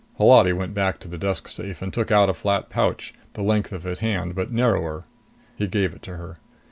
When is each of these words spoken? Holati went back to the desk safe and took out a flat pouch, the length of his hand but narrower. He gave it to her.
Holati 0.17 0.51
went 0.51 0.73
back 0.73 0.97
to 0.99 1.07
the 1.07 1.19
desk 1.19 1.47
safe 1.49 1.79
and 1.79 1.93
took 1.93 2.09
out 2.09 2.27
a 2.27 2.33
flat 2.33 2.71
pouch, 2.71 3.13
the 3.33 3.43
length 3.43 3.71
of 3.71 3.83
his 3.83 3.99
hand 3.99 4.33
but 4.33 4.51
narrower. 4.51 5.03
He 5.55 5.67
gave 5.67 5.93
it 5.93 6.01
to 6.01 6.17
her. 6.17 6.37